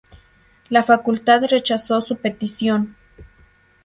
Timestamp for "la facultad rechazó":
0.71-2.01